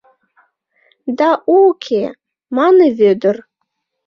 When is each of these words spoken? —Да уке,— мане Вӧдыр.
—Да 1.17 1.29
уке,— 1.59 2.03
мане 2.55 2.87
Вӧдыр. 2.97 3.35